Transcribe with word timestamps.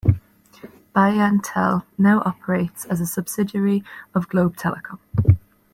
BayanTel 0.95 1.83
now 1.95 2.23
operates 2.25 2.85
as 2.85 2.99
a 2.99 3.05
subsidiary 3.05 3.83
of 4.15 4.27
Globe 4.29 4.57
Telecom. 4.57 4.97